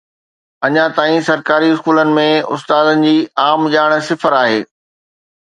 اڃا 0.67 0.85
تائين 0.95 1.21
سرڪاري 1.27 1.69
اسڪولن 1.73 2.09
۾ 2.21 2.23
استادن 2.57 3.05
جي 3.09 3.13
عام 3.45 3.69
ڄاڻ 3.77 3.95
صفر 4.09 4.39
آهي 4.41 4.59